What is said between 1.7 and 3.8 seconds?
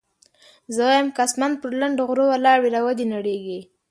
لنډه غرو ولاړ وي را دې ونړېږي.